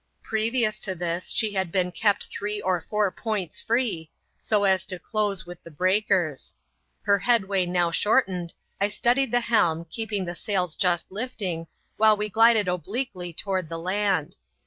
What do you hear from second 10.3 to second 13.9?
sails just lifting, while we glided obliquely toward the